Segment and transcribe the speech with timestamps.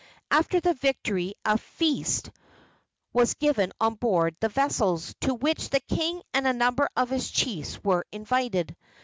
[0.31, 2.31] After the victory a feast
[3.13, 7.29] was given on board the vessels, to which the king and a number of his
[7.29, 8.75] chiefs were invited.